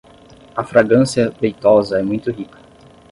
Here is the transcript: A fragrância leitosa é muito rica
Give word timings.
A 0.55 0.63
fragrância 0.65 1.31
leitosa 1.41 1.99
é 1.99 2.01
muito 2.01 2.31
rica 2.31 2.57